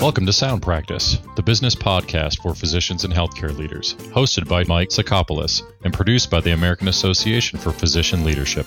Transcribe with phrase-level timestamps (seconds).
[0.00, 4.88] Welcome to Sound Practice, the business podcast for physicians and healthcare leaders, hosted by Mike
[4.88, 8.64] Sacopulos and produced by the American Association for Physician Leadership.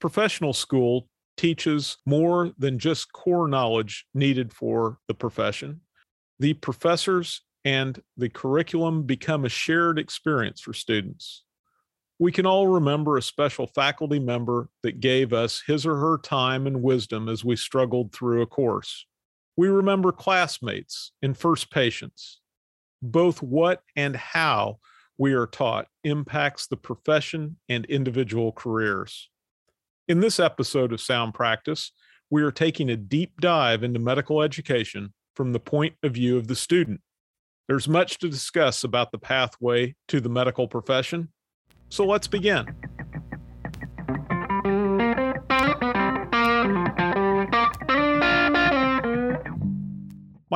[0.00, 1.08] Professional school
[1.38, 5.80] teaches more than just core knowledge needed for the profession.
[6.40, 11.44] The professors and the curriculum become a shared experience for students.
[12.18, 16.66] We can all remember a special faculty member that gave us his or her time
[16.66, 19.06] and wisdom as we struggled through a course.
[19.56, 22.40] We remember classmates and first patients.
[23.00, 24.78] Both what and how
[25.16, 29.30] we are taught impacts the profession and individual careers.
[30.08, 31.92] In this episode of Sound Practice,
[32.28, 36.48] we are taking a deep dive into medical education from the point of view of
[36.48, 37.00] the student.
[37.66, 41.30] There's much to discuss about the pathway to the medical profession,
[41.88, 42.66] so let's begin.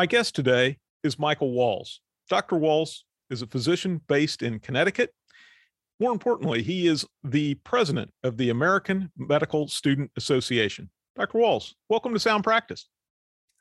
[0.00, 2.00] My guest today is Michael Walls.
[2.30, 2.56] Dr.
[2.56, 5.12] Walls is a physician based in Connecticut.
[6.00, 10.88] More importantly, he is the president of the American Medical Student Association.
[11.16, 11.36] Dr.
[11.36, 12.88] Walls, welcome to Sound Practice.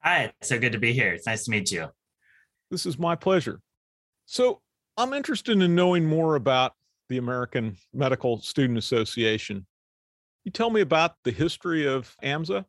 [0.01, 1.11] Hi, it's so good to be here.
[1.11, 1.89] It's nice to meet you.
[2.71, 3.59] This is my pleasure.
[4.25, 4.61] So,
[4.95, 6.71] I'm interested in knowing more about
[7.09, 9.67] the American Medical Student Association.
[10.45, 12.63] You tell me about the history of AMSA?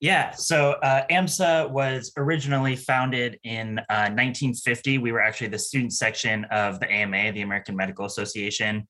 [0.00, 4.98] Yeah, so uh, AMSA was originally founded in uh, 1950.
[4.98, 8.86] We were actually the student section of the AMA, the American Medical Association.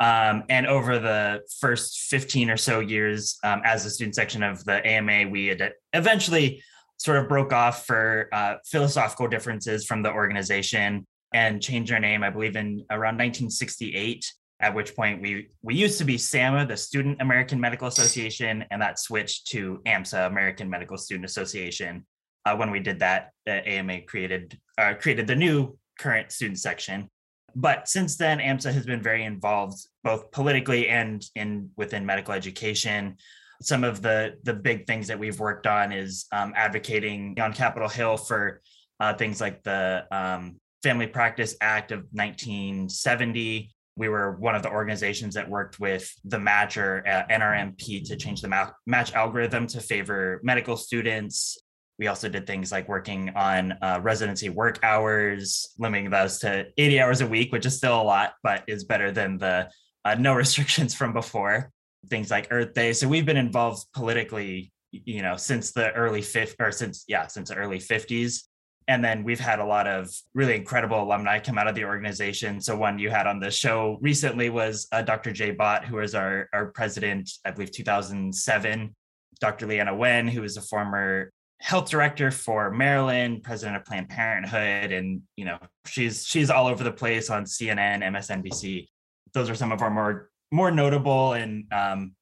[0.00, 4.64] Um, and over the first 15 or so years, um, as a student section of
[4.64, 6.62] the AMA, we had eventually
[6.96, 12.22] sort of broke off for uh, philosophical differences from the organization and changed our name,
[12.22, 14.24] I believe, in around 1968
[14.60, 18.80] at which point we we used to be SAMA, the Student American Medical Association, and
[18.80, 22.06] that switched to AMSA, American Medical Student Association.
[22.44, 27.10] Uh, when we did that, the AMA created uh, created the new current student section.
[27.54, 33.16] But since then, AMSA has been very involved both politically and in within medical education.
[33.62, 37.88] Some of the the big things that we've worked on is um, advocating on Capitol
[37.88, 38.62] Hill for
[39.00, 44.70] uh, things like the um, Family Practice Act of 1970, we were one of the
[44.70, 50.40] organizations that worked with the matcher at NRMP to change the match algorithm to favor
[50.42, 51.58] medical students.
[51.98, 57.00] We also did things like working on uh, residency work hours, limiting those to 80
[57.00, 59.70] hours a week, which is still a lot, but is better than the
[60.04, 61.70] uh, no restrictions from before.
[62.08, 62.92] Things like Earth Day.
[62.92, 67.48] So we've been involved politically, you know, since the early fifth or since yeah, since
[67.48, 68.42] the early 50s.
[68.88, 72.60] And then we've had a lot of really incredible alumni come out of the organization.
[72.60, 75.32] So one you had on the show recently was uh, Dr.
[75.32, 78.94] Jay Bhatt, who was our, our president, I believe 2007.
[79.40, 79.66] Dr.
[79.66, 81.30] Leana Wen, who is a former
[81.60, 86.84] health director for Maryland, president of Planned Parenthood, and you know she's she's all over
[86.84, 88.88] the place on CNN, MSNBC.
[89.32, 92.12] Those are some of our more more notable and um,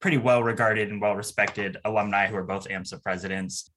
[0.00, 3.70] pretty well regarded and well respected alumni who are both AMSA presidents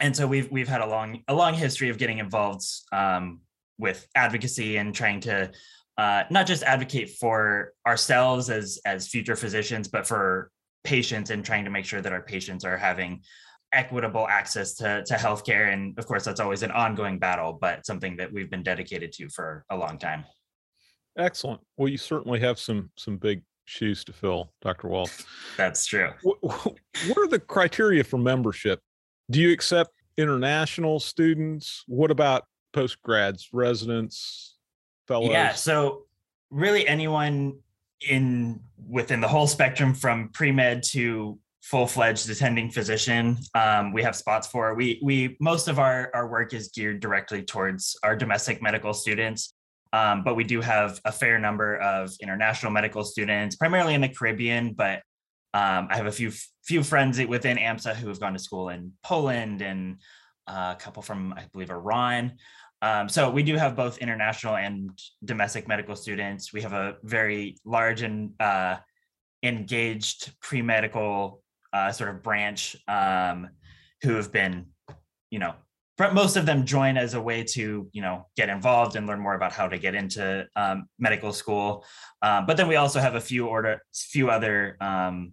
[0.00, 3.40] and so we've we've had a long a long history of getting involved um,
[3.78, 5.50] with advocacy and trying to
[5.96, 10.50] uh, not just advocate for ourselves as as future physicians, but for
[10.82, 13.22] patients and trying to make sure that our patients are having
[13.72, 15.72] equitable access to, to healthcare.
[15.72, 19.28] And of course, that's always an ongoing battle, but something that we've been dedicated to
[19.28, 20.24] for a long time.
[21.18, 21.60] Excellent.
[21.76, 24.88] Well, you certainly have some some big shoes to fill, Dr.
[24.88, 25.08] Wall.
[25.56, 26.10] That's true.
[26.22, 28.80] What are the criteria for membership
[29.30, 31.84] do you accept international students?
[31.86, 34.56] What about postgrads, residents,
[35.06, 35.30] fellows?
[35.30, 36.04] Yeah, so
[36.50, 37.58] really anyone
[38.08, 44.46] in within the whole spectrum from pre-med to full-fledged attending physician um, we have spots
[44.46, 48.92] for we we most of our our work is geared directly towards our domestic medical
[48.92, 49.54] students
[49.94, 54.08] um, but we do have a fair number of international medical students primarily in the
[54.08, 55.00] caribbean but
[55.54, 56.32] um, I have a few
[56.64, 60.00] few friends within AMSA who have gone to school in Poland and
[60.46, 62.32] uh, a couple from I believe Iran.
[62.82, 64.90] Um, so we do have both international and
[65.24, 66.52] domestic medical students.
[66.52, 68.76] We have a very large and uh,
[69.42, 71.42] engaged pre-medical
[71.72, 73.48] uh, sort of branch um,
[74.02, 74.66] who have been,
[75.30, 75.54] you know,
[76.12, 79.34] most of them join as a way to, you know, get involved and learn more
[79.34, 81.84] about how to get into um, medical school.
[82.20, 85.32] Um, but then we also have a few order, few other um,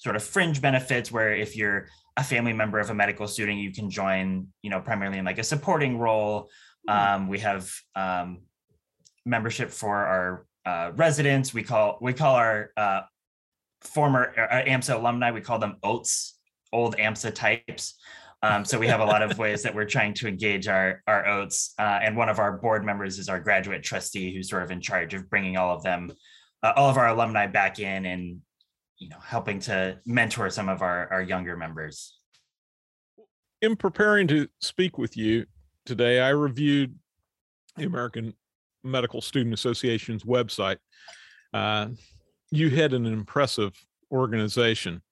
[0.00, 1.86] sort of fringe benefits where if you're
[2.16, 5.38] a family member of a medical student, you can join, you know, primarily in like
[5.38, 6.48] a supporting role.
[6.88, 6.96] Hmm.
[6.96, 8.40] Um, we have um,
[9.26, 11.52] membership for our uh, residents.
[11.52, 13.02] We call we call our uh,
[13.82, 15.32] former uh, AMSA alumni.
[15.32, 16.38] We call them OATs,
[16.72, 18.00] old AMSA types.
[18.42, 21.26] Um, so we have a lot of ways that we're trying to engage our our
[21.28, 21.74] oats.
[21.78, 24.80] Uh, and one of our board members is our graduate trustee, who's sort of in
[24.80, 26.10] charge of bringing all of them,
[26.62, 28.40] uh, all of our alumni back in, and
[29.00, 32.18] you know, helping to mentor some of our our younger members.
[33.60, 35.46] In preparing to speak with you
[35.84, 36.94] today, I reviewed
[37.76, 38.34] the American
[38.84, 40.76] Medical Student Association's website.
[41.52, 41.88] Uh,
[42.50, 43.72] you had an impressive
[44.12, 45.02] organization.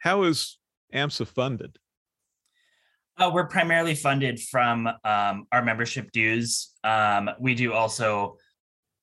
[0.00, 0.58] How is
[0.94, 1.78] AMSA funded?
[3.16, 6.74] Uh, we're primarily funded from um, our membership dues.
[6.84, 8.36] Um, we do also,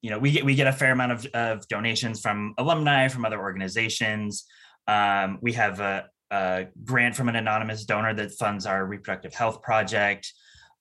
[0.05, 3.25] you know, we get we get a fair amount of, of donations from alumni from
[3.25, 4.45] other organizations.
[4.87, 9.63] Um, we have a, a, grant from an anonymous donor that funds our reproductive health
[9.63, 10.31] project.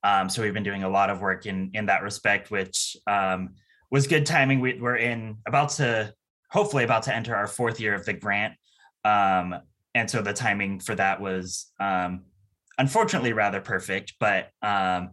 [0.03, 3.55] Um, so we've been doing a lot of work in in that respect, which um,
[3.91, 4.61] was good timing.
[4.61, 6.13] We, are in about to
[6.51, 8.53] hopefully about to enter our fourth year of the grant,
[9.07, 9.55] um,
[9.95, 11.73] and so the timing for that was
[12.77, 14.17] unfortunately rather perfect.
[14.21, 15.13] But um,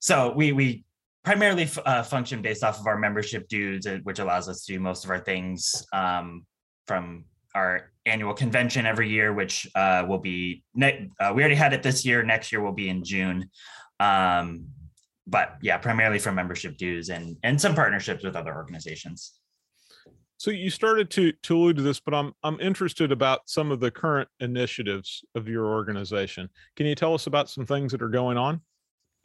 [0.00, 0.84] so we we
[1.26, 4.80] primarily uh, function based off of our membership dues, uh, which allows us to do
[4.80, 6.46] most of our things um,
[6.86, 11.72] from our annual convention every year, which uh, will be ne- uh, we already had
[11.72, 12.22] it this year.
[12.22, 13.50] Next year will be in June.
[13.98, 14.68] Um,
[15.26, 19.40] but yeah, primarily from membership dues and and some partnerships with other organizations.
[20.36, 23.80] So you started to to allude to this, but I'm I'm interested about some of
[23.80, 26.48] the current initiatives of your organization.
[26.76, 28.60] Can you tell us about some things that are going on?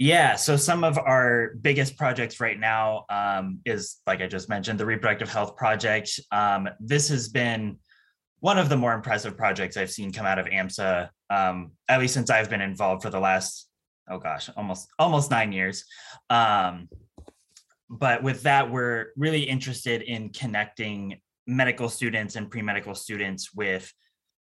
[0.02, 4.80] Yeah, so some of our biggest projects right now um, is, like I just mentioned,
[4.80, 6.20] the reproductive health project.
[6.32, 7.78] Um, this has been
[8.40, 12.16] one of the more impressive projects I've seen come out of AMSA, um, at least
[12.16, 13.70] since I've been involved for the last,
[14.10, 15.86] oh gosh, almost almost nine years.
[16.32, 16.90] Um,
[17.88, 23.94] but with that, we're really interested in connecting medical students and pre-medical students with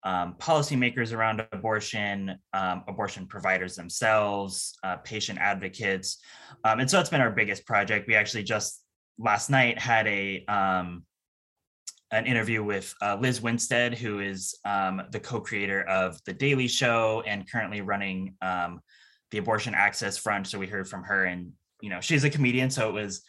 [0.03, 6.17] um, policymakers around abortion, um, abortion providers themselves, uh, patient advocates.
[6.63, 8.07] Um, and so that's been our biggest project.
[8.07, 8.83] We actually just
[9.19, 11.03] last night had a um,
[12.11, 17.23] an interview with uh, Lizz Winstead, who is um, the co-creator of The Daily Show
[17.25, 18.81] and currently running um,
[19.29, 20.47] the Abortion Access Front.
[20.47, 23.21] So we heard from her and you know she's a comedian so it was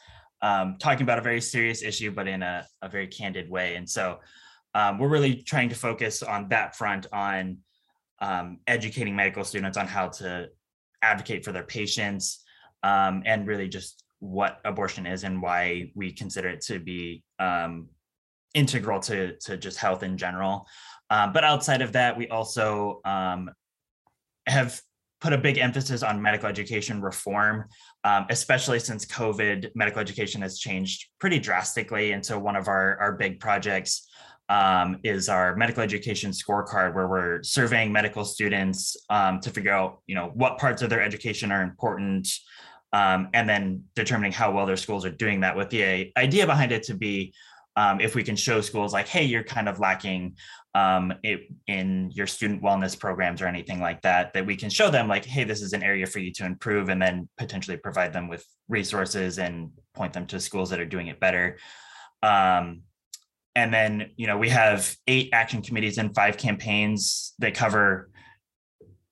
[0.43, 4.19] talking about a very serious issue but in a, a very candid way and so
[4.75, 7.59] um, we're really trying to focus on that front on
[8.21, 10.49] um, educating medical students on how to
[11.03, 12.43] advocate for their patients
[12.83, 17.89] um, and really just what abortion is and why we consider it to be um,
[18.55, 20.67] integral to, to just health in general
[21.11, 23.01] um, but outside of that we also
[24.47, 24.81] have
[25.23, 27.65] put a big emphasis on medical education reform,
[28.03, 32.11] um, especially since COVID, medical education has changed pretty drastically.
[32.11, 34.09] And so one of our, our big projects
[34.53, 40.03] um, is our medical education scorecard, where we're surveying medical students um, to figure out,
[40.07, 42.29] you know, what parts of their education are important,
[42.93, 45.57] um, and then determining how well their schools are doing that.
[45.57, 47.33] With the idea behind it to be
[47.77, 50.37] um, if we can show schools like, hey, you're kind of lacking
[50.75, 54.91] um, it, in your student wellness programs or anything like that, that we can show
[54.91, 58.13] them like, hey, this is an area for you to improve, and then potentially provide
[58.13, 61.57] them with resources and point them to schools that are doing it better.
[62.23, 62.83] Um,
[63.55, 68.09] and then, you know, we have eight action committees and five campaigns that cover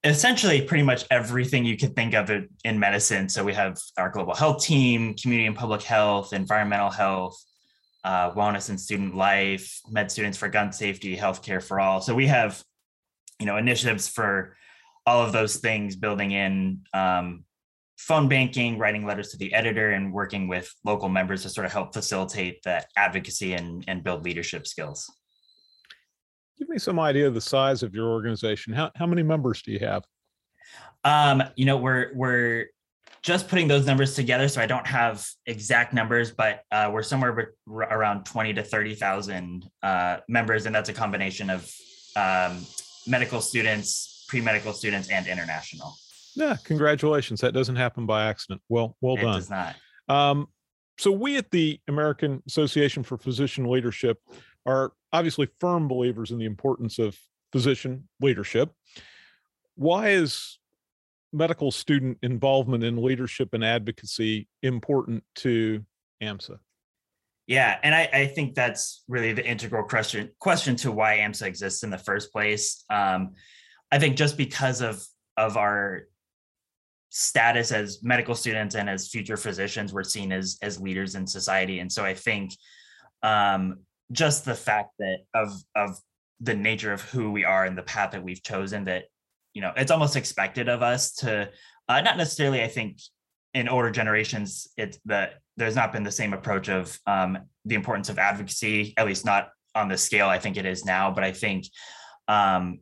[0.02, 2.30] essentially pretty much everything you could think of
[2.64, 3.28] in medicine.
[3.28, 7.36] So we have our global health team, community and public health, environmental health,
[8.02, 12.00] uh, wellness and student life, med students for gun safety, healthcare for all.
[12.00, 12.62] So we have,
[13.38, 14.56] you know, initiatives for
[15.06, 17.44] all of those things, building in um,
[18.00, 21.72] phone banking, writing letters to the editor, and working with local members to sort of
[21.72, 25.10] help facilitate that advocacy and, and build leadership skills.
[26.58, 28.72] Give me some idea of the size of your organization.
[28.72, 30.04] How, how many members do you have?
[31.04, 32.66] Um, you know, we're we're
[33.22, 37.52] just putting those numbers together, so I don't have exact numbers, but uh, we're somewhere
[37.68, 41.70] around 20 to 30,000 uh, members, and that's a combination of
[42.16, 42.64] um,
[43.06, 45.94] medical students, pre-medical students, and international.
[46.34, 47.40] Yeah, congratulations.
[47.40, 48.62] That doesn't happen by accident.
[48.68, 49.34] Well, well it done.
[49.34, 49.76] It does not.
[50.08, 50.48] Um,
[50.98, 54.18] so we at the American Association for Physician Leadership
[54.66, 57.18] are obviously firm believers in the importance of
[57.52, 58.70] physician leadership.
[59.76, 60.58] Why is
[61.32, 65.84] medical student involvement in leadership and advocacy important to
[66.22, 66.58] AMSA?
[67.46, 71.82] Yeah, and I, I, think that's really the integral question question to why AMSA exists
[71.82, 72.84] in the first place.
[72.90, 73.32] Um,
[73.90, 75.02] I think just because of
[75.36, 76.02] of our
[77.10, 81.80] status as medical students and as future physicians, we're seen as as leaders in society,
[81.80, 82.52] and so I think
[83.22, 83.80] um,
[84.12, 85.98] just the fact that of of
[86.40, 89.04] the nature of who we are and the path that we've chosen that
[89.52, 91.50] you know it's almost expected of us to
[91.88, 92.98] uh, not necessarily i think
[93.52, 97.36] in older generations it's that there's not been the same approach of um,
[97.66, 101.10] the importance of advocacy at least not on the scale i think it is now.
[101.10, 101.66] But i think
[102.26, 102.80] um,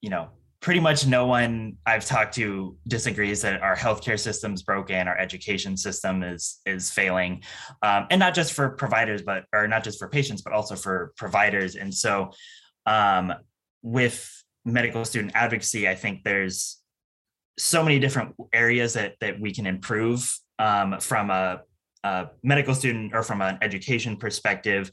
[0.00, 0.30] you know
[0.60, 5.76] pretty much no one I've talked to disagrees that our healthcare system's broken, our education
[5.76, 7.42] system is is failing,
[7.82, 11.12] um, and not just for providers, but or not just for patients, but also for
[11.16, 11.76] providers.
[11.76, 12.32] And so,
[12.86, 13.32] um,
[13.82, 14.30] with
[14.64, 16.78] medical student advocacy, I think there's
[17.58, 21.62] so many different areas that that we can improve um, from a,
[22.04, 24.90] a medical student or from an education perspective.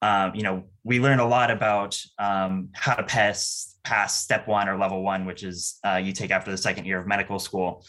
[0.00, 4.68] Um, you know, we learn a lot about um, how to pass pass step one
[4.68, 7.84] or level one, which is uh, you take after the second year of medical school.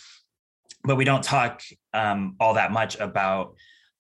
[0.84, 1.62] But we don't talk
[1.94, 3.56] um, all that much about,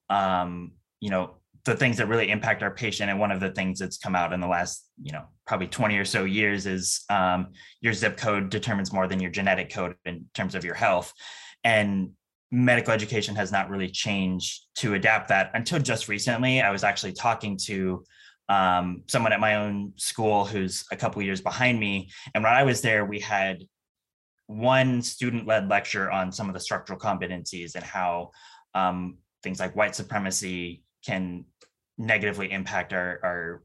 [0.09, 1.35] um, you know,
[1.65, 3.09] the things that really impact our patient.
[3.09, 5.97] And one of the things that's come out in the last, you know, probably 20
[5.97, 10.25] or so years is um, your zip code determines more than your genetic code in
[10.33, 11.13] terms of your health.
[11.63, 12.11] And
[12.51, 16.61] medical education has not really changed to adapt that until just recently.
[16.61, 18.03] I was actually talking to
[18.49, 22.09] um, someone at my own school who's a couple years behind me.
[22.33, 23.63] And when I was there, we had
[24.47, 28.31] one student led lecture on some of the structural competencies and how
[28.75, 31.45] um, things like white supremacy can
[31.97, 33.63] negatively impact our, our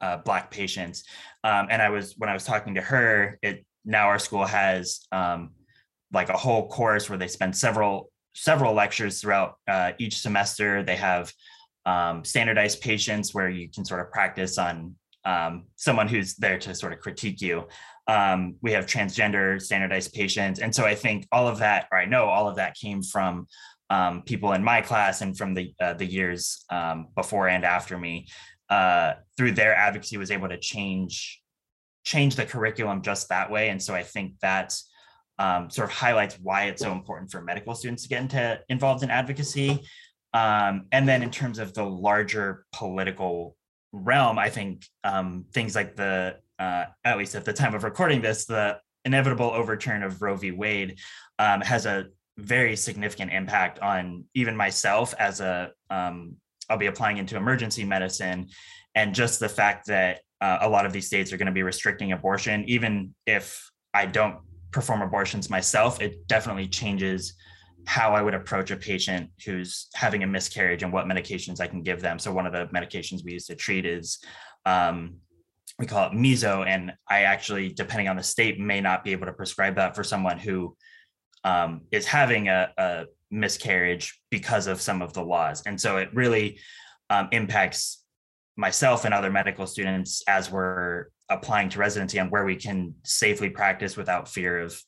[0.00, 1.04] uh, black patients.
[1.44, 5.06] Um, and I was, when I was talking to her, it now our school has
[5.12, 5.50] um,
[6.12, 10.82] like a whole course where they spend several several lectures throughout uh, each semester.
[10.82, 11.32] They have
[11.86, 16.74] um, standardized patients where you can sort of practice on um, someone who's there to
[16.74, 17.66] sort of critique you.
[18.06, 20.60] Um, we have transgender standardized patients.
[20.60, 23.46] And so I think all of that, or I know all of that came from
[23.88, 27.98] um, people in my class and from the, uh, the years um, before and after
[27.98, 28.26] me
[28.68, 31.40] uh, through their advocacy was able to change
[32.04, 33.68] change the curriculum just that way.
[33.68, 34.76] And so I think that
[35.40, 39.02] um, sort of highlights why it's so important for medical students to get into involved
[39.02, 39.82] in advocacy.
[40.34, 43.56] Um, and then in terms of the larger political
[43.92, 48.20] realm, I think um, things like the, uh, at least at the time of recording
[48.20, 50.50] this, the inevitable overturn of Roe v.
[50.50, 50.98] Wade
[51.38, 52.06] um, has a
[52.36, 56.36] very significant impact on even myself as a, um,
[56.68, 58.48] I'll be applying into emergency medicine.
[58.94, 61.62] And just the fact that uh, a lot of these states are going to be
[61.62, 64.38] restricting abortion, even if I don't
[64.70, 67.34] perform abortions myself, it definitely changes
[67.86, 71.82] how I would approach a patient who's having a miscarriage and what medications I can
[71.82, 72.18] give them.
[72.18, 74.18] So one of the medications we use to treat is
[74.64, 75.16] um,
[75.78, 79.26] we call it meso, and I actually, depending on the state, may not be able
[79.26, 80.76] to prescribe that for someone who
[81.44, 85.60] um, is having a, a, miscarriage because of some of the laws.
[85.66, 86.60] And so it really
[87.10, 88.04] um, impacts
[88.56, 93.50] myself and other medical students as we're applying to residency on where we can safely
[93.50, 94.80] practice without fear of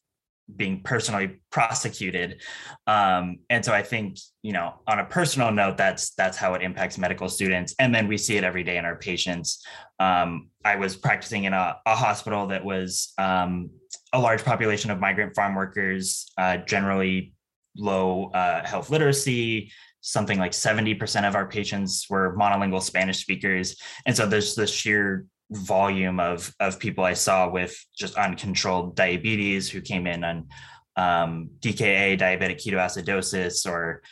[0.57, 2.40] being personally prosecuted.
[2.87, 6.62] Um, and so i think you know on a personal note that's that's how it
[6.62, 7.75] impacts medical students.
[7.78, 9.64] And then we see it every day in our patients.
[10.00, 13.71] Um, i was practicing in a, a hospital that was um,
[14.12, 17.33] a large population of migrant farm workers uh, generally
[17.76, 19.71] low uh, health literacy.
[20.00, 23.76] Something like 70% of our patients were monolingual spanish speakers.
[24.07, 29.71] And so there's the sheer volume of of people I saw with just uncontrolled diabetes
[29.71, 30.49] who came in on
[30.97, 34.02] um, DKA, diabetic ketoacidosis, or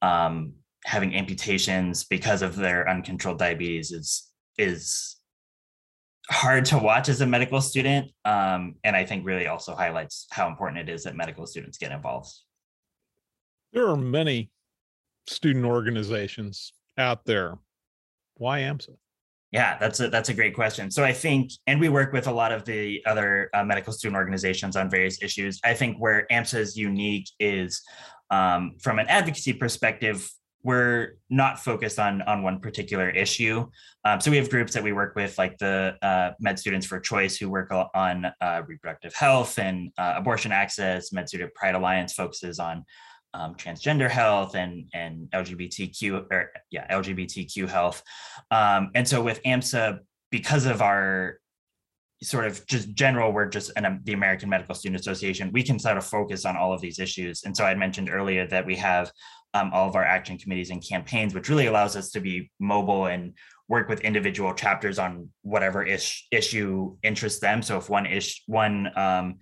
[0.00, 5.16] um, having amputations because of their uncontrolled diabetes is is
[6.30, 10.48] hard to watch as a medical student, um, and I think really also highlights how
[10.48, 12.32] important it is that medical students get involved.
[13.72, 14.50] There are many
[15.26, 17.58] student organizations out there.
[18.34, 18.96] Why AMSA?
[19.56, 20.90] Yeah, that's a that's a great question.
[20.90, 24.14] So I think, and we work with a lot of the other uh, medical student
[24.14, 25.58] organizations on various issues.
[25.64, 27.80] I think where AMSA is unique is
[28.30, 30.30] um, from an advocacy perspective.
[30.62, 33.66] We're not focused on on one particular issue.
[34.04, 37.00] Um, so we have groups that we work with, like the uh, Med Students for
[37.00, 41.14] Choice, who work on uh, reproductive health and uh, abortion access.
[41.14, 42.84] Med Student Pride Alliance focuses on
[43.36, 48.02] um, transgender health and and LGBTQ or yeah LGBTQ health.
[48.50, 50.00] Um, and so with AMSA,
[50.30, 51.38] because of our
[52.22, 55.52] sort of just general, we're just an, the American Medical Student Association.
[55.52, 57.42] We can sort of focus on all of these issues.
[57.44, 59.12] And so I mentioned earlier that we have
[59.52, 63.06] um, all of our action committees and campaigns, which really allows us to be mobile
[63.06, 63.34] and
[63.68, 67.62] work with individual chapters on whatever ish, issue interests them.
[67.62, 69.38] So if one ish one um,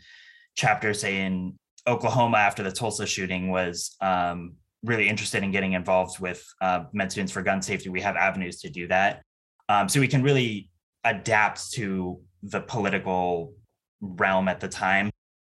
[0.56, 6.20] chapter, say in Oklahoma after the Tulsa shooting was um, really interested in getting involved
[6.20, 7.88] with uh, med students for gun safety.
[7.88, 9.22] We have avenues to do that.
[9.68, 10.70] Um, so we can really
[11.04, 13.54] adapt to the political
[14.00, 15.10] realm at the time.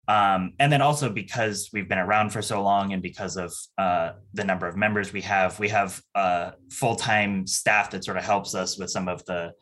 [0.07, 4.13] Um, and then also because we've been around for so long and because of uh,
[4.35, 8.55] the number of members we have, we have a full-time staff that sort of helps
[8.55, 9.53] us with some of the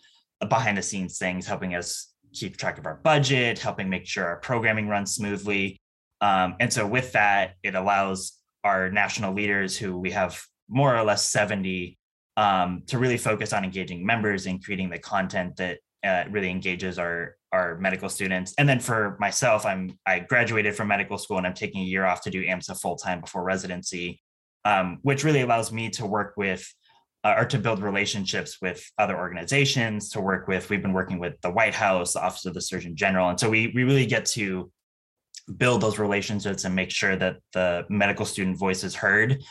[0.49, 4.41] behind the scenes things, helping us keep track of our budget, helping make sure our
[4.41, 5.81] programming runs smoothly.
[6.23, 11.03] Um, and so with that, it allows our national leaders who we have more or
[11.03, 11.99] less 70
[12.37, 16.99] um, to really focus on engaging members and creating the content that uh, really engages
[16.99, 18.55] our our medical students.
[18.57, 22.07] And then for myself, I'm I graduated from medical school and I'm taking a year
[22.07, 24.23] off to do AMSA full time before residency,
[24.65, 26.67] um, which really allows me to work with
[27.25, 30.11] uh, or to build relationships with other organizations.
[30.11, 32.97] To work with, we've been working with the White House, the Office of the Surgeon
[32.97, 34.71] General, and so we we really get to
[35.57, 39.43] build those relationships and make sure that the medical student voice is heard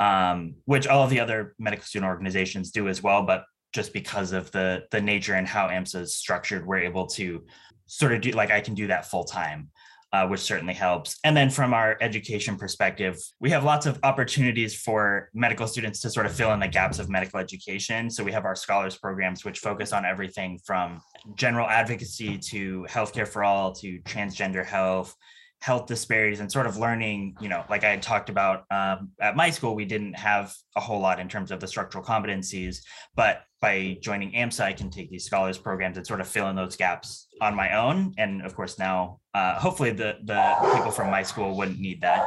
[0.00, 3.22] um, which all of the other medical student organizations do as well.
[3.22, 7.44] But just because of the the nature and how AMSA is structured, we're able to
[7.86, 9.68] sort of do like I can do that full time.
[10.12, 11.20] Uh, which certainly helps.
[11.22, 16.10] And then from our education perspective, we have lots of opportunities for medical students to
[16.10, 18.10] sort of fill in the gaps of medical education.
[18.10, 21.00] So we have our scholars programs, which focus on everything from
[21.36, 25.14] general advocacy to healthcare for all to transgender health
[25.60, 29.36] health disparities and sort of learning, you know, like I had talked about um, at
[29.36, 32.78] my school, we didn't have a whole lot in terms of the structural competencies,
[33.14, 36.56] but by joining AMSA, I can take these scholars programs and sort of fill in
[36.56, 38.14] those gaps on my own.
[38.16, 42.24] And of course, now uh, hopefully the the people from my school wouldn't need that.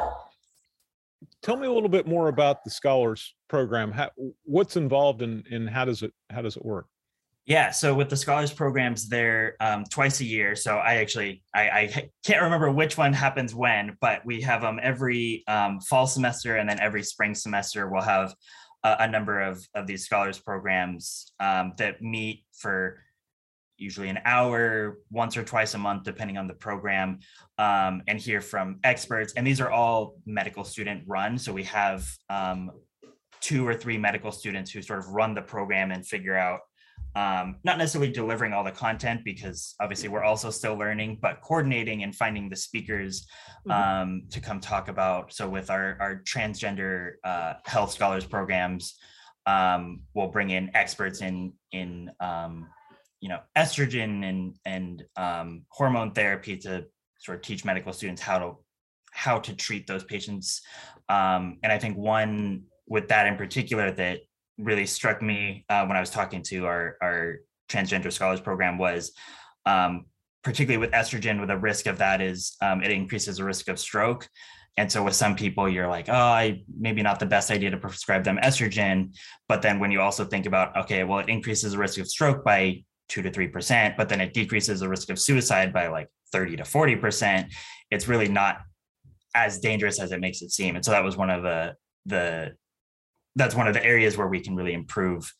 [1.42, 3.90] Tell me a little bit more about the scholars program.
[3.90, 4.10] How,
[4.44, 6.86] what's involved and in, in how does it how does it work?
[7.46, 10.56] Yeah, so with the scholars programs, they're um, twice a year.
[10.56, 14.80] So I actually I, I, can't remember which one happens when, but we have them
[14.82, 17.90] every um, fall semester and then every spring semester.
[17.90, 18.34] We'll have
[18.82, 23.00] a, a number of of these scholars programs um, that meet for
[23.76, 27.18] usually an hour once or twice a month depending on the program
[27.58, 32.08] um, and hear from experts and these are all medical student run so we have
[32.30, 32.70] um,
[33.40, 36.60] two or three medical students who sort of run the program and figure out
[37.16, 42.02] um, not necessarily delivering all the content because obviously we're also still learning, but coordinating
[42.02, 43.26] and finding the speakers
[43.66, 43.70] mm-hmm.
[43.70, 45.32] um, to come talk about.
[45.32, 48.98] So with our, our transgender uh, health scholars programs,
[49.46, 52.66] um, we'll bring in experts in in um,
[53.20, 56.86] you know estrogen and and um, hormone therapy to
[57.18, 58.56] sort of teach medical students how to
[59.12, 60.62] how to treat those patients.
[61.08, 64.20] Um, and I think one with that in particular that
[64.58, 67.36] really struck me uh, when I was talking to our, our
[67.68, 69.12] transgender scholars program was
[69.66, 70.06] um,
[70.44, 73.78] particularly with estrogen, with the risk of that is um, it increases the risk of
[73.78, 74.28] stroke.
[74.76, 77.76] And so with some people, you're like, oh, I maybe not the best idea to
[77.76, 79.14] prescribe them estrogen.
[79.48, 82.44] But then when you also think about, okay, well, it increases the risk of stroke
[82.44, 86.08] by two to three percent, but then it decreases the risk of suicide by like
[86.32, 87.54] 30 to 40 percent.
[87.90, 88.58] It's really not
[89.34, 90.74] as dangerous as it makes it seem.
[90.76, 91.74] And so that was one of the
[92.06, 92.56] the
[93.36, 95.32] that's one of the areas where we can really improve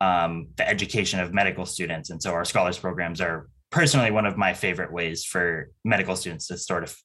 [0.00, 2.10] um, the education of medical students.
[2.10, 6.46] And so our scholars programs are personally one of my favorite ways for medical students
[6.48, 6.96] to sort of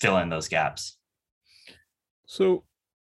[0.00, 0.98] fill in those gaps.
[2.26, 2.64] So,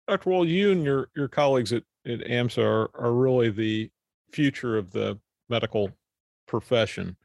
[0.08, 0.30] Dr.
[0.30, 3.90] Wall, you and your your colleagues at, at AMSA are, are really the
[4.32, 5.18] future of the
[5.48, 5.90] medical
[6.46, 7.16] profession.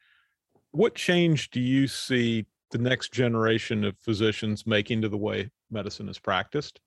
[0.71, 6.07] What change do you see the next generation of physicians making to the way medicine
[6.07, 6.79] is practiced?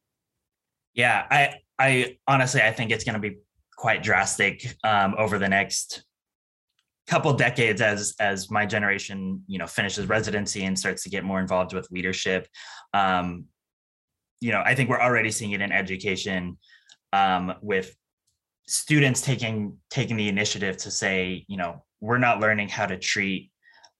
[0.94, 3.38] Yeah, I I honestly I think it's going to be
[3.76, 6.04] quite drastic um, over the next
[7.06, 11.40] couple decades as as my generation you know finishes residency and starts to get more
[11.40, 12.46] involved with leadership.
[12.94, 13.46] Um,
[14.40, 16.56] you know, I think we're already seeing it in education
[17.12, 17.94] um, with
[18.66, 23.50] students taking taking the initiative to say, you know, we're not learning how to treat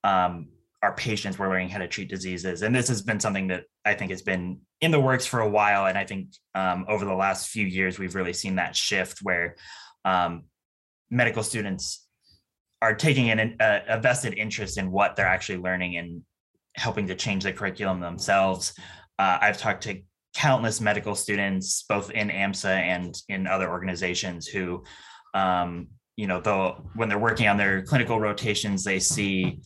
[0.04, 0.48] um,
[0.82, 3.94] our patients, we're learning how to treat diseases, and this has been something that I
[3.94, 5.86] think has been in the works for a while.
[5.86, 9.56] And I think um, over the last few years, we've really seen that shift where
[10.04, 10.44] um,
[11.10, 12.06] medical students
[12.82, 16.22] are taking an, a, a, vested interest in what they're actually learning and
[16.76, 18.72] helping to change the curriculum themselves.
[19.18, 20.00] Uh, I've talked to
[20.34, 24.82] countless medical students, both in AMSA and in other organizations, who,
[25.34, 29.60] um, you know, though when they're working on their clinical rotations, they see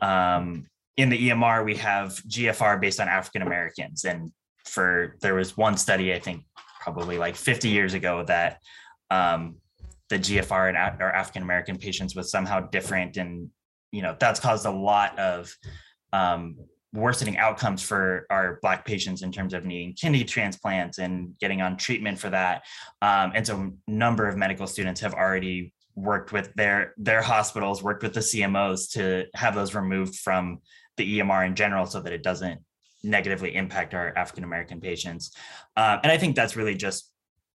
[0.00, 4.04] um, in the EMR, we have GFR based on African Americans.
[4.04, 4.30] And
[4.64, 6.44] for there was one study, I think
[6.80, 8.58] probably like 50 years ago, that
[9.10, 9.56] um,
[10.08, 13.16] the GFR in our African American patients was somehow different.
[13.16, 13.50] And,
[13.90, 15.54] you know, that's caused a lot of
[16.12, 16.56] um,
[16.92, 21.76] worsening outcomes for our Black patients in terms of needing kidney transplants and getting on
[21.76, 22.62] treatment for that.
[23.02, 27.82] Um, and so, a number of medical students have already worked with their their hospitals,
[27.82, 30.60] worked with the CMOs to have those removed from
[30.96, 32.60] the EMR in general so that it doesn't
[33.04, 35.32] negatively impact our African American patients.
[35.76, 37.10] Um, and I think that's really just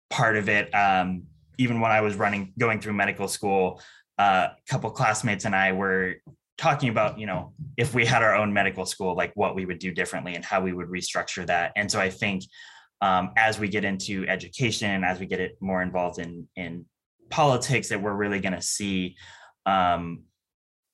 [0.09, 0.73] part of it.
[0.73, 1.23] Um,
[1.57, 3.81] even when I was running, going through medical school,
[4.17, 6.15] uh, a couple classmates and I were
[6.57, 9.79] talking about, you know, if we had our own medical school, like what we would
[9.79, 11.71] do differently and how we would restructure that.
[11.75, 12.43] And so I think
[13.01, 16.85] um, as we get into education, and as we get it more involved in in
[17.29, 19.15] politics, that we're really going to see,
[19.65, 20.23] um,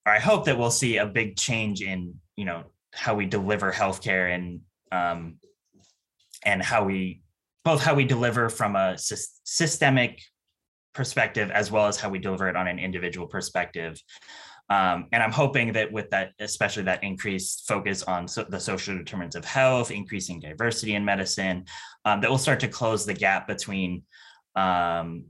[0.05, 2.63] or I hope that we'll see a big change in, you know,
[2.95, 5.38] how we deliver healthcare and um,
[6.43, 7.21] and how we
[7.63, 10.21] both how we deliver from a sy- systemic
[10.93, 14.01] perspective as well as how we deliver it on an individual perspective.
[14.69, 18.97] Um, and I'm hoping that with that, especially that increased focus on so the social
[18.97, 21.65] determinants of health, increasing diversity in medicine,
[22.05, 24.03] um, that will start to close the gap between
[24.55, 25.25] um,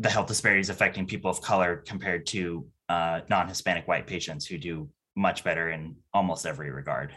[0.00, 4.88] the health disparities affecting people of color compared to uh, non-Hispanic white patients who do
[5.16, 7.16] much better in almost every regard.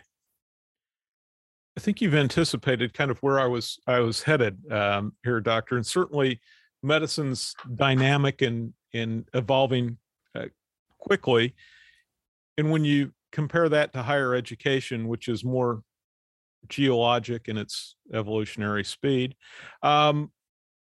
[1.77, 5.75] I think you've anticipated kind of where I was I was headed um, here, doctor,
[5.75, 6.41] and certainly
[6.81, 9.97] medicine's dynamic and and evolving
[10.36, 10.45] uh,
[10.97, 11.55] quickly.
[12.57, 15.83] And when you compare that to higher education, which is more
[16.67, 19.36] geologic in its evolutionary speed,
[19.83, 20.31] um,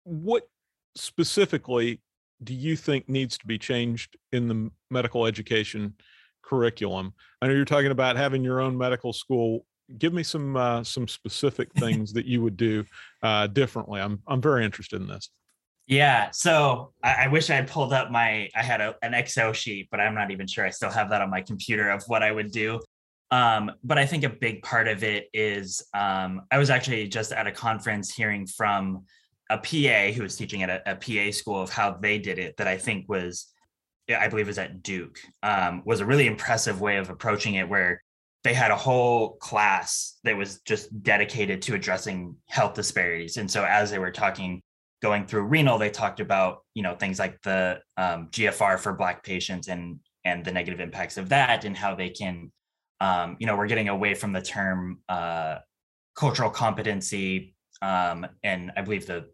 [0.05, 0.44] what
[0.96, 2.00] specifically
[2.42, 5.94] do you think needs to be changed in the medical education
[6.48, 7.12] curriculum?
[7.40, 9.66] I know you're talking about having your own medical school.
[9.98, 12.85] Give me some uh, some specific things that you would do
[13.22, 14.00] uh, differently.
[14.00, 15.30] I'm I'm very interested in this.
[15.87, 16.30] Yeah.
[16.30, 19.88] So I, I, wish I had pulled up my, I had a, an Excel sheet,
[19.90, 22.33] but I'm not even sure I still have that on my computer of what I
[22.33, 22.80] would do.
[23.30, 27.33] Um, but I think a big part of it is um, I was actually just
[27.33, 29.04] at a conference hearing from
[29.50, 32.57] a PA who was teaching at a, a PA school of how they did it
[32.57, 33.52] that I think was,
[34.09, 37.69] I believe it was at Duke, um, was a really impressive way of approaching it
[37.69, 38.03] where
[38.43, 43.38] they had a whole class that was just dedicated to addressing health disparities.
[43.38, 44.62] And so as they were talking
[45.03, 49.25] going through renal, they talked about you know things like the um, GFR for Black
[49.25, 52.51] patients and and the negative impacts of that, and how they can,
[53.01, 55.57] um, you know, we're getting away from the term uh,
[56.17, 59.27] cultural competency, um, and I believe the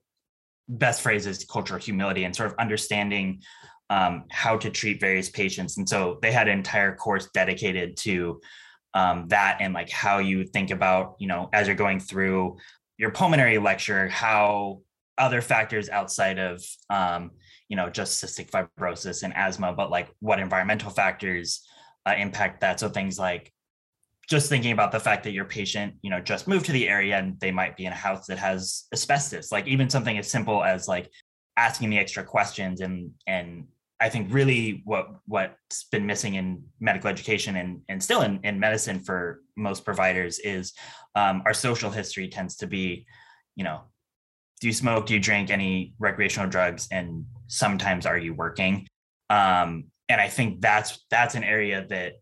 [0.68, 3.42] best phrase is cultural humility, and sort of understanding
[3.90, 5.76] um, how to treat various patients.
[5.76, 8.40] And so they had an entire course dedicated to
[8.94, 12.56] um, that and like how you think about, you know, as you're going through
[12.96, 14.80] your pulmonary lecture, how
[15.18, 17.30] other factors outside of um,
[17.68, 21.62] you know just cystic fibrosis and asthma but like what environmental factors
[22.06, 23.52] uh, impact that so things like
[24.28, 27.16] just thinking about the fact that your patient you know just moved to the area
[27.16, 30.64] and they might be in a house that has asbestos like even something as simple
[30.64, 31.10] as like
[31.56, 33.66] asking the extra questions and and
[34.00, 38.58] i think really what what's been missing in medical education and and still in, in
[38.58, 40.72] medicine for most providers is
[41.14, 43.06] um, our social history tends to be
[43.56, 43.80] you know
[44.60, 48.86] do you smoke do you drink any recreational drugs and sometimes are you working?
[49.30, 52.14] Um, and i think that's that's an area that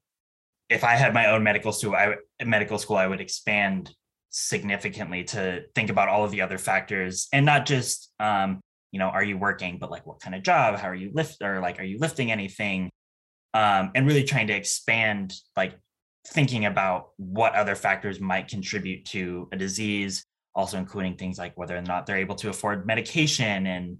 [0.68, 2.14] if i had my own medical school i
[2.44, 3.90] medical school i would expand
[4.30, 8.60] significantly to think about all of the other factors and not just um,
[8.92, 11.42] you know are you working but like what kind of job how are you lift
[11.42, 12.90] or like are you lifting anything
[13.54, 15.78] um, and really trying to expand like
[16.26, 20.24] thinking about what other factors might contribute to a disease
[20.54, 23.98] also including things like whether or not they're able to afford medication and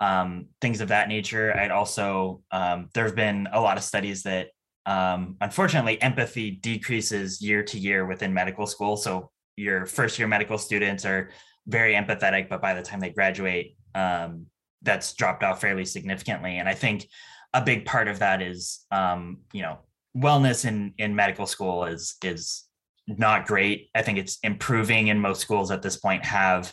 [0.00, 1.56] um, things of that nature.
[1.56, 4.48] I'd also, um, there have been a lot of studies that
[4.84, 8.96] um, unfortunately empathy decreases year to year within medical school.
[8.96, 11.30] So your first year medical students are
[11.66, 14.46] very empathetic, but by the time they graduate, um,
[14.82, 16.58] that's dropped off fairly significantly.
[16.58, 17.08] And I think
[17.52, 19.78] a big part of that is, um, you know,
[20.16, 22.64] wellness in in medical school is is
[23.06, 23.90] not great.
[23.94, 26.72] I think it's improving, and most schools at this point have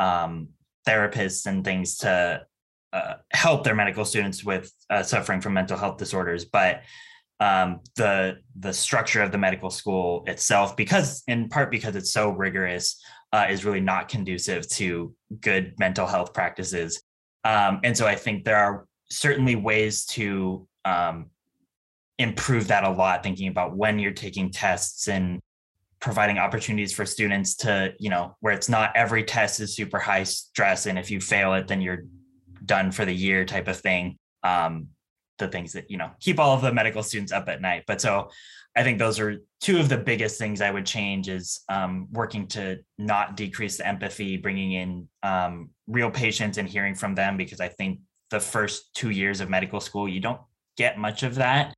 [0.00, 0.48] um,
[0.86, 2.42] therapists and things to
[2.92, 6.44] uh, help their medical students with uh, suffering from mental health disorders.
[6.44, 6.82] But
[7.40, 12.30] um, the the structure of the medical school itself, because in part because it's so
[12.30, 17.02] rigorous, uh, is really not conducive to good mental health practices.
[17.44, 21.30] Um, and so I think there are certainly ways to um,
[22.18, 23.22] improve that a lot.
[23.22, 25.40] Thinking about when you're taking tests and
[26.02, 30.24] providing opportunities for students to you know where it's not every test is super high
[30.24, 32.02] stress and if you fail it then you're
[32.66, 34.88] done for the year type of thing um,
[35.38, 38.00] the things that you know keep all of the medical students up at night but
[38.00, 38.28] so
[38.76, 42.46] i think those are two of the biggest things i would change is um, working
[42.46, 47.60] to not decrease the empathy bringing in um, real patients and hearing from them because
[47.60, 50.40] i think the first two years of medical school you don't
[50.76, 51.74] get much of that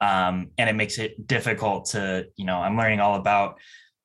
[0.00, 3.56] um, and it makes it difficult to you know i'm learning all about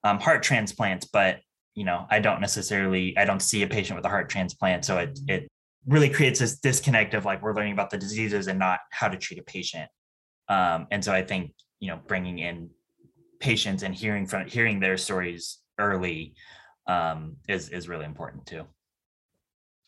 [0.04, 1.40] um, heart transplants, but
[1.76, 4.84] you know, I don't necessarily, I don't see a patient with a heart transplant.
[4.84, 5.48] So it, it
[5.88, 9.18] really creates this disconnect of like, we're learning about the diseases and not how to
[9.18, 9.90] treat a patient.
[10.48, 12.70] Um, and so I think, you know, bringing in
[13.40, 16.36] patients and hearing from, hearing their stories early
[16.88, 18.66] um, is, is really important too.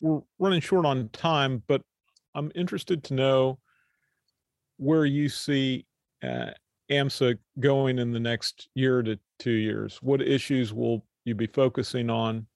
[0.01, 1.81] We're running short on time, but
[2.33, 3.59] I'm interested to know
[4.77, 5.85] where you see
[6.23, 6.51] uh,
[6.89, 9.99] AMSA going in the next year to two years.
[10.01, 12.47] What issues will you be focusing on?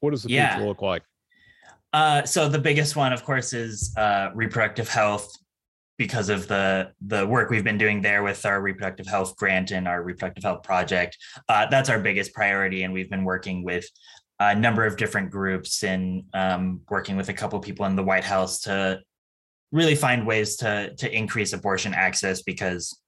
[0.00, 0.54] What does the yeah.
[0.54, 1.02] future look like?
[1.92, 5.36] Uh, so the biggest one, of course, is uh, reproductive health
[5.98, 9.86] because of the the work we've been doing there with our reproductive health grant and
[9.86, 11.18] our reproductive health project.
[11.48, 13.84] Uh, that's our biggest priority, and we've been working with
[14.38, 18.24] a number of different groups and um, working with a couple people in the White
[18.24, 19.00] House to
[19.72, 22.98] really find ways to to increase abortion access because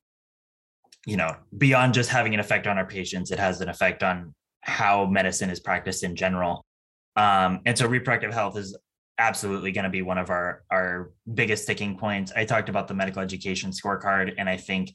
[1.07, 4.35] you know beyond just having an effect on our patients, it has an effect on
[4.61, 6.64] how medicine is practiced in general.
[7.16, 8.77] Um, and so reproductive health is
[9.18, 12.33] absolutely going to be one of our our biggest sticking points.
[12.35, 14.92] I talked about the medical education scorecard, and I think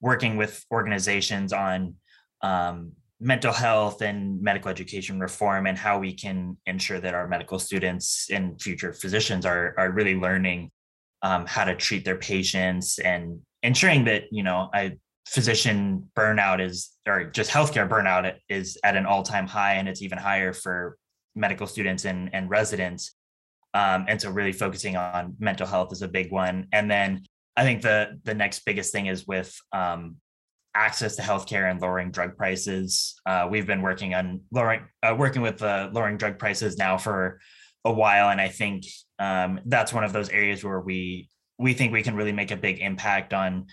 [0.00, 1.94] working with organizations on
[2.42, 7.58] um, mental health and medical education reform and how we can ensure that our medical
[7.58, 10.70] students and future physicians are are really learning
[11.22, 16.90] um, how to treat their patients and ensuring that you know I physician burnout is
[17.06, 20.96] or just healthcare burnout is at an all-time high and it's even higher for
[21.34, 23.14] medical students and, and residents
[23.74, 26.66] um, and so really focusing on mental health is a big one.
[26.72, 27.24] And then
[27.56, 30.16] i think the the next biggest thing is with um,
[30.74, 33.20] access to healthcare and lowering drug prices.
[33.26, 37.40] Uh, we've been working on lowering uh, working with uh, lowering drug prices now for
[37.84, 38.30] a while.
[38.30, 38.84] And i think
[39.18, 42.56] um, that's one of those areas where we we think we can really make a
[42.56, 43.66] big impact on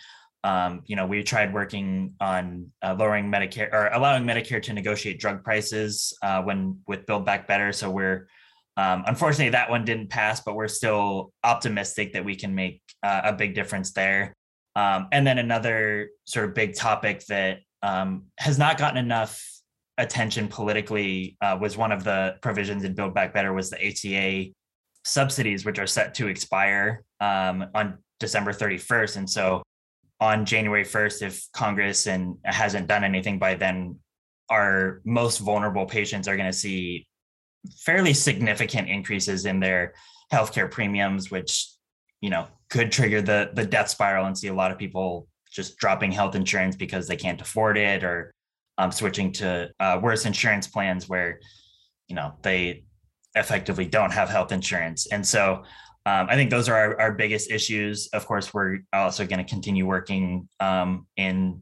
[0.47, 5.19] um, you know, we tried working on uh, lowering Medicare or allowing Medicare to negotiate
[5.19, 7.73] drug prices uh, when with Build Back Better.
[7.73, 8.29] So we're
[8.77, 13.21] um, unfortunately that one didn't pass, but we're still optimistic that we can make uh,
[13.25, 14.37] a big difference there.
[14.77, 19.43] Um, and then another sort of big topic that um, has not gotten enough
[19.97, 24.53] attention politically uh, was one of the provisions in Build Back Better was the ACA
[25.03, 29.17] subsidies, which are set to expire um, on December 31st.
[29.17, 29.63] And so
[30.19, 33.97] on January 1st, if Congress and hasn't done anything by then,
[34.49, 37.07] our most vulnerable patients are going to see
[37.85, 39.93] fairly significant increases in their
[40.31, 41.69] healthcare premiums, which
[42.21, 45.77] you know could trigger the the death spiral and see a lot of people just
[45.77, 48.33] dropping health insurance because they can't afford it or
[48.77, 51.39] um, switching to uh, worse insurance plans where
[52.07, 52.83] you know they
[53.35, 55.07] effectively don't have health insurance.
[55.07, 55.63] And so
[56.07, 58.07] um, I think those are our, our, biggest issues.
[58.13, 61.61] Of course, we're also going to continue working um, in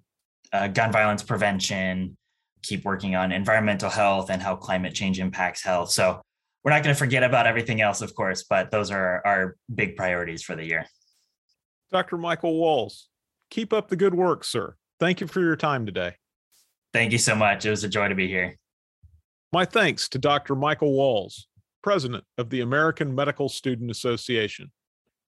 [0.54, 2.16] uh, gun violence prevention,
[2.62, 5.90] keep working on environmental health and how climate change impacts health.
[5.90, 6.22] So
[6.64, 9.96] we're not going to forget about everything else, of course, but those are our big
[9.96, 10.86] priorities for the year.
[11.92, 12.16] Dr.
[12.16, 13.08] Michael Walls,
[13.50, 14.76] keep up the good work, sir.
[15.00, 16.18] Thank you for your time today.
[16.94, 17.66] Thank you so much.
[17.66, 18.60] It was a joy to be here.
[19.52, 20.54] My thanks to Dr.
[20.54, 21.48] Michael Walls,
[21.86, 24.72] president of the American Medical Student Association.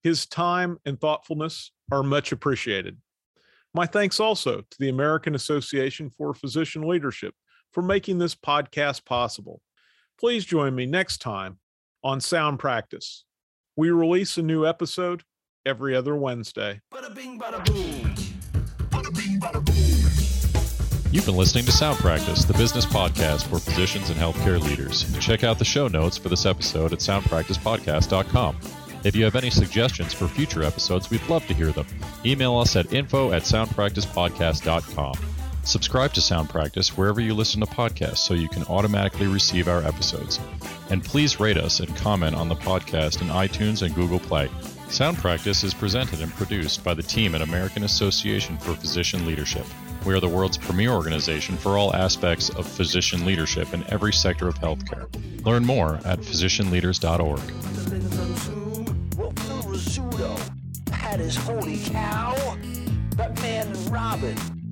[0.01, 2.97] His time and thoughtfulness are much appreciated.
[3.75, 7.35] My thanks also to the American Association for Physician Leadership
[7.73, 9.61] for making this podcast possible.
[10.19, 11.59] Please join me next time
[12.03, 13.23] on Sound Practice.
[13.75, 15.21] We release a new episode
[15.63, 16.81] every other Wednesday.
[16.91, 18.06] Bada bing, bada
[21.09, 25.05] You've been listening to Sound Practice, the business podcast for physicians and healthcare leaders.
[25.19, 28.57] Check out the show notes for this episode at soundpracticepodcast.com.
[29.05, 31.87] If you have any suggestions for future episodes, we'd love to hear them.
[32.25, 35.13] Email us at info at soundpracticepodcast.com.
[35.63, 39.83] Subscribe to Sound Practice wherever you listen to podcasts so you can automatically receive our
[39.83, 40.41] episodes.
[40.89, 44.49] And please rate us and comment on the podcast in iTunes and Google Play.
[44.89, 49.65] Sound Practice is presented and produced by the team at American Association for Physician Leadership.
[50.07, 54.47] We are the world's premier organization for all aspects of physician leadership in every sector
[54.47, 55.05] of healthcare.
[55.45, 57.41] Learn more at physicianleaders.org.
[61.35, 62.57] holy cow,
[63.17, 64.66] Batman and Robin.